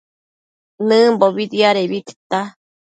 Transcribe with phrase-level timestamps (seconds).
[0.87, 2.39] Nëmbobi diadebi tita